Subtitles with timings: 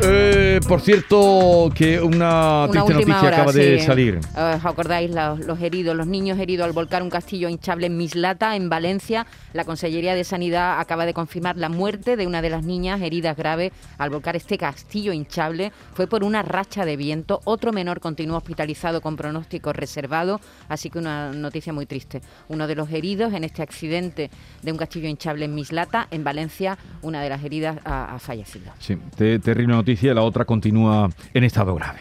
[0.00, 3.84] Eh, por cierto, que una, Una triste noticia hora, acaba de sí.
[3.86, 4.14] salir.
[4.36, 7.96] Eh, ¿Os acordáis los, los heridos, los niños heridos al volcar un castillo hinchable en
[7.96, 9.26] Mislata, en Valencia?
[9.54, 13.36] La Consellería de Sanidad acaba de confirmar la muerte de una de las niñas heridas
[13.36, 15.72] graves al volcar este castillo hinchable.
[15.94, 17.40] Fue por una racha de viento.
[17.44, 20.40] Otro menor continúa hospitalizado con pronóstico reservado.
[20.68, 22.20] Así que una noticia muy triste.
[22.48, 24.30] Uno de los heridos en este accidente
[24.62, 28.70] de un castillo hinchable en Mislata, en Valencia, una de las heridas ha, ha fallecido.
[28.78, 29.87] Sí, te- terrible noticia.
[30.14, 32.00] La otra continúa en estado grave.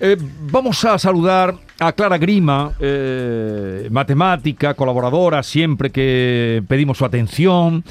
[0.00, 0.16] Eh,
[0.50, 7.84] vamos a saludar a Clara Grima, eh, matemática, colaboradora, siempre que pedimos su atención.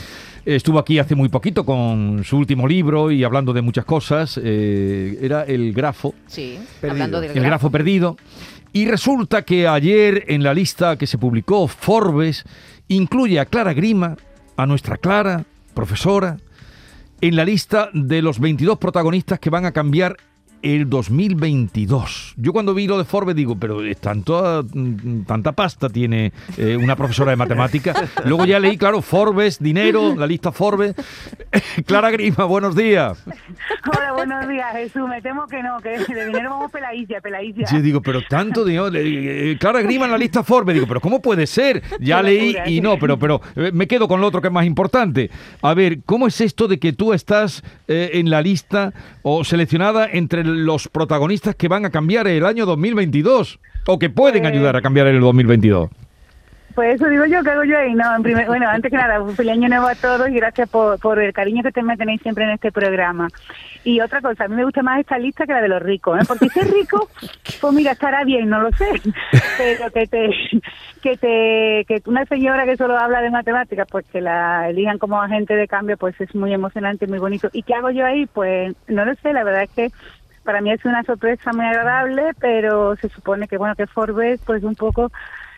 [0.45, 4.39] Estuvo aquí hace muy poquito con su último libro y hablando de muchas cosas.
[4.43, 6.13] Eh, era El Grafo.
[6.27, 6.91] Sí, Perdido.
[6.91, 7.47] hablando del El grafo.
[7.49, 8.17] grafo perdido.
[8.73, 12.43] Y resulta que ayer en la lista que se publicó, Forbes
[12.89, 14.17] incluye a Clara Grima,
[14.57, 16.37] a nuestra Clara, profesora,
[17.21, 20.17] en la lista de los 22 protagonistas que van a cambiar
[20.63, 22.33] el 2022.
[22.37, 26.77] Yo cuando vi lo de Forbes digo, pero es tanto, mm, tanta pasta tiene eh,
[26.77, 27.97] una profesora de matemáticas.
[28.25, 30.95] Luego ya leí, claro, Forbes, dinero, la lista Forbes.
[31.85, 33.23] Clara Grima, buenos días.
[33.95, 35.07] Hola, buenos días, Jesús.
[35.07, 37.67] Me temo que no, que de dinero vamos peladilla, peladilla.
[37.67, 38.87] Sí, digo, pero tanto dinero.
[38.87, 40.73] eh, eh, Clara Grima en la lista Forbes.
[40.73, 41.83] Digo, pero ¿cómo puede ser?
[41.99, 42.81] Ya Qué leí locura, y sí.
[42.81, 43.41] no, pero, pero
[43.73, 45.29] me quedo con lo otro que es más importante.
[45.61, 50.07] A ver, ¿cómo es esto de que tú estás eh, en la lista o seleccionada
[50.09, 53.59] entre los protagonistas que van a cambiar el año 2022?
[53.87, 55.89] O que pueden Eh, ayudar a cambiar el 2022.
[56.75, 57.93] Pues eso digo yo, ¿qué hago yo ahí?
[57.93, 60.67] No, en primer- bueno, antes que nada, un feliz año nuevo a todos y gracias
[60.67, 63.27] por, por el cariño que me tenéis siempre en este programa.
[63.83, 66.19] Y otra cosa, a mí me gusta más esta lista que la de los ricos,
[66.19, 66.25] ¿eh?
[66.27, 67.09] Porque si es rico,
[67.61, 68.87] pues mira, estará bien, no lo sé.
[69.59, 70.29] Pero que te,
[71.03, 75.21] que te, que una señora que solo habla de matemáticas, pues que la elijan como
[75.21, 77.49] agente de cambio, pues es muy emocionante, muy bonito.
[77.53, 78.25] ¿Y qué hago yo ahí?
[78.25, 79.91] Pues no lo sé, la verdad es que
[80.43, 84.63] para mí es una sorpresa muy agradable, pero se supone que bueno que Forbes pues
[84.63, 85.11] un poco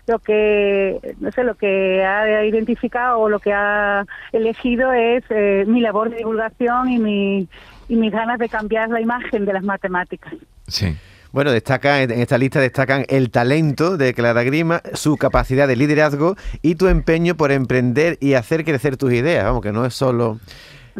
[0.08, 5.66] lo que no sé lo que ha identificado o lo que ha elegido es eh,
[5.68, 7.50] mi labor de divulgación y mi
[7.88, 10.34] y mis ganas de cambiar la imagen de las matemáticas.
[10.68, 10.96] Sí.
[11.32, 16.38] Bueno, destaca en esta lista destacan el talento de Clara Grima, su capacidad de liderazgo
[16.62, 19.44] y tu empeño por emprender y hacer crecer tus ideas.
[19.44, 20.40] Vamos, que no es solo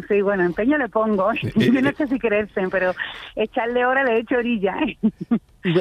[0.08, 1.32] Sí, bueno, empeño le pongo.
[1.56, 2.94] Yo no sé si creerse, pero
[3.34, 4.76] echarle hora le echo orilla.
[4.86, 4.98] ¿eh?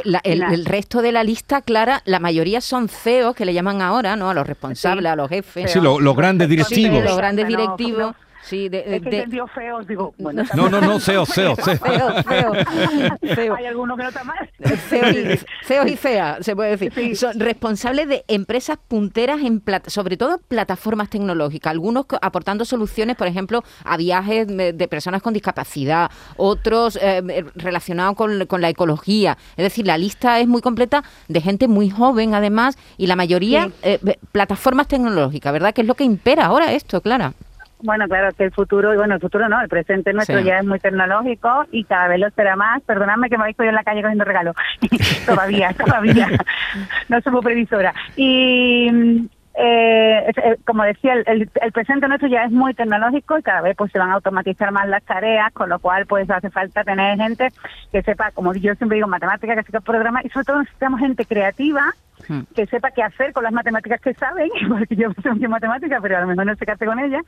[0.04, 4.16] La- el, resto de la lista, Clara, la mayoría son CEOs que le llaman ahora,
[4.16, 4.30] ¿no?
[4.30, 5.08] A los responsables, Sí.
[5.08, 5.72] a los jefes.
[5.72, 7.04] Sí, lo- los grandes Sí, directivos.
[7.04, 8.16] los grandes No, directivos.
[8.46, 8.50] No.
[8.50, 11.78] Sí, de, Es que de- entendió feos, digo, bueno, No, no, no, CEO, CEO, CEO.
[11.78, 12.54] feo, feo,
[13.36, 13.56] feo.
[13.56, 14.50] hay alguno que no está mal.
[14.88, 16.94] CEO y, CEA, se puede decir.
[16.94, 17.16] Sí.
[17.16, 21.72] Son responsables de empresas punteras, en plat- sobre todo en plataformas tecnológicas.
[21.72, 28.16] Algunos aportando soluciones, por ejemplo, a viajes de, de personas con discapacidad, otros eh, relacionados
[28.16, 29.38] con, con la ecología.
[29.58, 33.66] Es decir, la lista es muy completa de gente muy joven, además, y la mayoría
[33.66, 33.72] Sí.
[33.84, 34.00] eh,
[34.32, 35.74] plataformas tecnológicas, ¿verdad?
[35.74, 37.34] Que es lo que impera ahora esto, Clara.
[37.82, 40.46] Bueno, claro, que el futuro, y bueno, el futuro no, el presente nuestro Sí.
[40.46, 42.82] ya es muy tecnológico y cada vez lo será más.
[42.84, 44.56] Perdonadme que me habéis cogido en la calle cogiendo regalos.
[45.26, 46.28] todavía, todavía.
[47.10, 47.94] No somos previsora.
[48.16, 49.28] Y
[49.58, 53.62] eh, eh, como decía, el, el- el presente nuestro ya es muy tecnológico y cada
[53.62, 56.84] vez pues se van a automatizar más las tareas, con lo cual pues hace falta
[56.84, 57.50] tener gente
[57.92, 61.26] que sepa, como yo siempre digo, matemática, que sepa programar y sobre todo necesitamos gente
[61.26, 61.94] creativa
[62.28, 62.42] Hmm.
[62.56, 66.18] que sepa qué hacer con las matemáticas que saben, porque yo soy en matemáticas, pero
[66.18, 67.24] a lo mejor no sé qué hacer con ellas,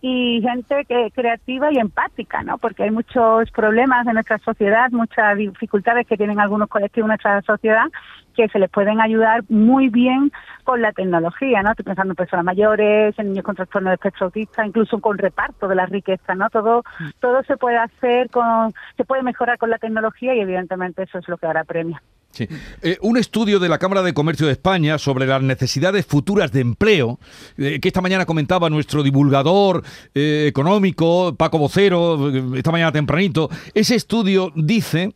[0.00, 2.58] y gente que creativa y empática, ¿no?
[2.58, 7.42] Porque hay muchos problemas en nuestra sociedad, muchas dificultades que tienen algunos colectivos en nuestra
[7.42, 7.86] sociedad
[8.34, 10.32] que se les pueden ayudar muy bien
[10.64, 11.70] con la tecnología, ¿no?
[11.70, 15.68] Estoy pensando en personas mayores, en niños con trastorno de espectro autista, incluso con reparto
[15.68, 16.50] de la riqueza, ¿no?
[16.50, 16.82] Todo
[17.20, 21.28] todo se puede hacer con se puede mejorar con la tecnología y evidentemente eso es
[21.28, 22.02] lo que ahora premia.
[22.34, 22.48] Sí.
[22.82, 26.60] Eh, un estudio de la Cámara de Comercio de España sobre las necesidades futuras de
[26.62, 27.20] empleo,
[27.56, 29.84] eh, que esta mañana comentaba nuestro divulgador
[30.16, 35.12] eh, económico, Paco Vocero, esta mañana tempranito, ese estudio dice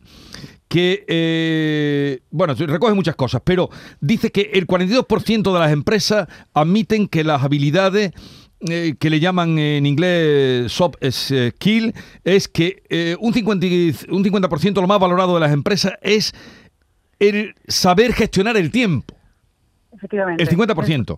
[0.69, 7.23] que, bueno, recoge muchas cosas, pero dice que el 42% de las empresas admiten que
[7.23, 8.11] las habilidades
[8.61, 11.93] que le llaman en inglés soft skill
[12.25, 16.33] es que un 50, y- un 50% lo más valorado de las empresas es
[17.19, 19.15] el saber gestionar el tiempo,
[19.91, 20.43] Efectivamente.
[20.43, 21.17] el 50%.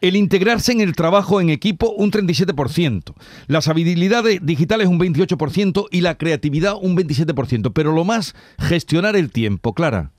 [0.00, 3.14] El integrarse en el trabajo en equipo, un 37%.
[3.46, 5.86] Las habilidades digitales, un 28%.
[5.90, 7.72] Y la creatividad, un 27%.
[7.74, 10.10] Pero lo más, gestionar el tiempo, Clara.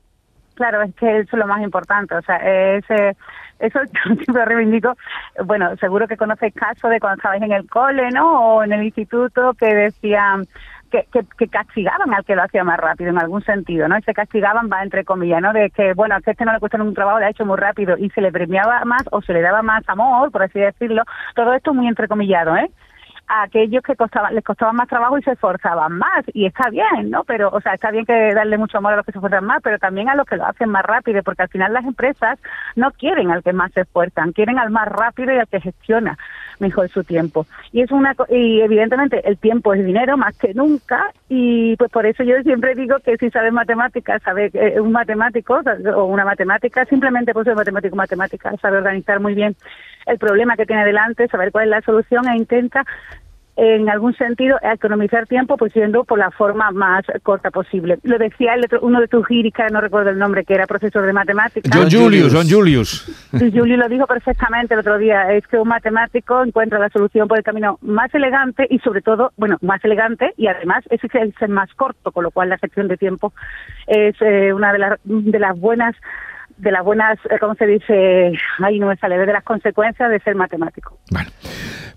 [0.54, 2.16] claro, es que eso es lo más importante.
[2.16, 3.14] O sea, es, eh,
[3.60, 4.96] eso yo siempre reivindico.
[5.44, 8.56] Bueno, seguro que conocéis casos de cuando estabais en el cole, ¿no?
[8.56, 10.46] O en el instituto que decían
[10.90, 13.98] que, que, que castigaban al que lo hacía más rápido en algún sentido, ¿no?
[13.98, 15.52] Y se castigaban, va entre comillas, ¿no?
[15.52, 17.96] De que, bueno, que este no le cuesta ningún trabajo, le ha hecho muy rápido
[17.98, 21.02] y se le premiaba más o se le daba más amor, por así decirlo.
[21.34, 22.70] Todo esto muy entrecomillado, ¿eh?
[23.28, 26.24] A aquellos que costaban, les costaba más trabajo y se esforzaban más.
[26.32, 27.24] Y está bien, ¿no?
[27.24, 29.62] Pero, o sea, está bien que darle mucho amor a los que se esfuerzan más,
[29.62, 32.38] pero también a los que lo hacen más rápido, porque al final las empresas
[32.74, 36.16] no quieren al que más se esfuerzan, quieren al más rápido y al que gestiona
[36.58, 37.46] mejor su tiempo.
[37.72, 42.06] Y es una y evidentemente el tiempo es dinero más que nunca y pues por
[42.06, 45.60] eso yo siempre digo que si sabes matemáticas, sabe eh, un matemático
[45.94, 49.56] o una matemática, simplemente pues un matemático matemática, sabe organizar muy bien
[50.06, 52.84] el problema que tiene delante, saber cuál es la solución e intenta
[53.56, 57.98] en algún sentido economizar tiempo pues yendo por la forma más corta posible.
[58.02, 60.66] Lo decía el otro- uno de tus giris, que no recuerdo el nombre, que era
[60.66, 61.70] profesor de matemáticas.
[61.74, 62.34] John John Julius, Julius.
[62.34, 63.52] John Julius.
[63.54, 67.28] Y Julio lo dijo perfectamente el otro día, es que un matemático encuentra la solución
[67.28, 71.48] por el camino más elegante y sobre todo, bueno, más elegante y además es el
[71.48, 73.32] más corto, con lo cual la gestión de tiempo
[73.86, 75.94] es eh, una de las, de las buenas
[76.58, 78.32] de las buenas, eh, ¿cómo se dice?
[78.64, 80.98] Ahí no me sale, de las consecuencias de ser matemático.
[81.10, 81.28] Bueno,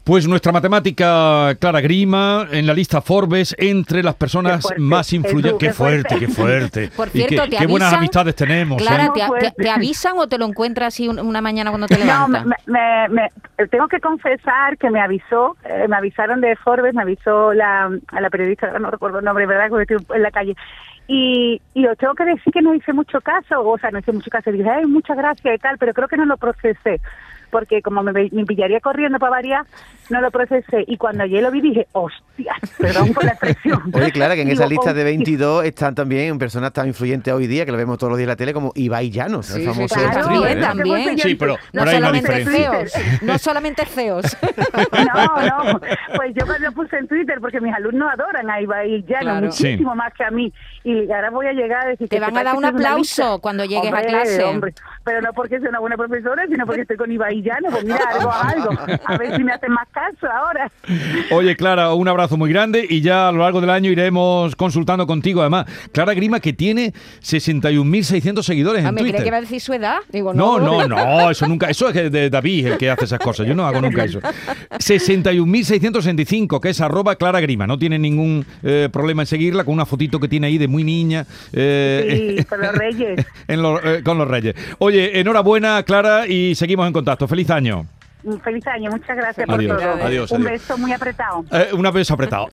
[0.04, 5.60] pues nuestra matemática Clara Grima en la lista Forbes entre las personas fuerte, más influyentes.
[5.60, 6.90] Qué qué fuerte, qué fuerte.
[6.96, 8.82] Por Y cierto, qué, ¿te qué buenas amistades tenemos.
[8.82, 8.86] ¿eh?
[8.86, 11.98] Clara, ¿te, Muy te- avisan o te lo encuentras así un- una mañana cuando te
[12.00, 12.46] No, levantas?
[12.46, 17.04] me, me- me- tengo que confesar que me avisó, eh, me avisaron de Forbes, me
[17.04, 19.68] avisó la, a la periodista, no recuerdo el nombre, ¿verdad?
[19.70, 20.56] Porque estoy en la calle.
[21.12, 24.12] Y, y os tengo que decir que no hice mucho caso, o sea, no hice
[24.12, 24.49] mucho caso.
[24.52, 27.00] Dije, ay, muchas gracias y tal, pero creo que no lo procesé.
[27.52, 29.66] Porque como me, me pillaría corriendo para variar,
[30.10, 30.84] no lo procesé.
[30.88, 33.82] Y cuando yo lo vi dije, hostia, perdón por la expresión.
[33.94, 35.04] Oye, Clara, que en Digo, esa lista de hostia.
[35.18, 38.30] 22 están también personas tan influyentes hoy día que lo vemos todos los días en
[38.30, 40.62] la tele como Ibai Llanos, Sí, el famoso sí, Claro, también, streamer, ¿eh?
[40.62, 41.18] también.
[41.20, 42.72] Sí, pero No hay una solamente diferencia.
[42.72, 44.38] feos, no solamente feos.
[44.90, 45.80] No, no,
[46.16, 49.46] pues yo me lo puse en Twitter porque mis alumnos adoran a Ibai Llano Claro.
[49.48, 50.52] muchísimo más que a mí.
[50.84, 53.40] Y ahora voy a llegar a decir Te que van a sepáis dar un aplauso
[53.40, 54.44] cuando llegues a clase.
[54.44, 54.74] hombre,
[55.04, 57.39] pero no porque sea una buena profesora, sino porque estoy con Ibai
[57.72, 58.72] Pues mira, algo, algo.
[59.06, 60.72] A ver si me hacen más caso ahora.
[61.32, 65.06] Oye, Clara, un abrazo muy grande y ya a lo largo del año iremos consultando
[65.08, 65.42] contigo.
[65.42, 69.22] Además, Clara Grima que tiene 61.600 seguidores Ah, en me creía Twitter.
[69.24, 69.98] que iba a decir su edad.
[70.12, 73.48] Digo, No, no, no, eso nunca, eso es de David el que hace esas cosas,
[73.48, 74.20] yo no hago nunca eso.
[74.72, 79.86] 61.665, que es arroba Clara Grima, no tiene ningún eh, problema en seguirla con una
[79.86, 81.26] fotito que tiene ahí de muy niña.
[81.54, 83.26] eh, Sí, con los reyes.
[83.48, 84.56] en los- eh, con los reyes.
[84.80, 87.28] Oye, enhorabuena Clara y seguimos en contacto.
[87.30, 87.86] Feliz año.
[88.24, 90.06] Un feliz año, muchas gracias Adiós, por todo.
[90.06, 90.52] adiós, Un adiós.
[90.52, 91.46] beso muy apretado.
[91.52, 92.48] Eh, una vez apretado.